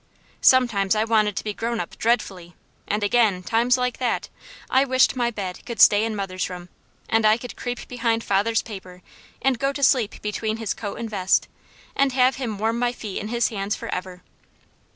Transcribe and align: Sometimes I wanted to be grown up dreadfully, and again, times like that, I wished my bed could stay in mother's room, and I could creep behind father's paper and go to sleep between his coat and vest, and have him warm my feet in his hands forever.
Sometimes 0.41 0.95
I 0.95 1.03
wanted 1.03 1.35
to 1.35 1.43
be 1.43 1.53
grown 1.53 1.79
up 1.79 1.95
dreadfully, 1.95 2.55
and 2.87 3.03
again, 3.03 3.43
times 3.43 3.77
like 3.77 3.99
that, 3.99 4.29
I 4.67 4.83
wished 4.83 5.15
my 5.15 5.29
bed 5.29 5.63
could 5.63 5.79
stay 5.79 6.03
in 6.03 6.15
mother's 6.15 6.49
room, 6.49 6.69
and 7.07 7.23
I 7.23 7.37
could 7.37 7.55
creep 7.55 7.87
behind 7.87 8.23
father's 8.23 8.63
paper 8.63 9.03
and 9.43 9.59
go 9.59 9.71
to 9.71 9.83
sleep 9.83 10.19
between 10.23 10.57
his 10.57 10.73
coat 10.73 10.95
and 10.97 11.07
vest, 11.07 11.47
and 11.95 12.13
have 12.13 12.37
him 12.37 12.57
warm 12.57 12.79
my 12.79 12.93
feet 12.93 13.19
in 13.19 13.27
his 13.27 13.49
hands 13.49 13.75
forever. 13.75 14.23